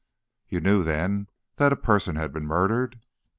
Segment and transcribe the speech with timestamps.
[0.49, 2.99] "You knew, then, that a person had been murdered?"